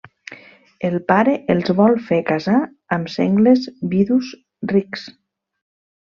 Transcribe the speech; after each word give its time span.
El 0.87 0.95
pare 1.09 1.33
els 1.53 1.67
vol 1.81 1.91
fer 2.07 2.17
casar 2.31 2.55
amb 2.97 3.11
sengles 3.19 3.67
vidus 3.95 4.31
rics. 4.73 5.05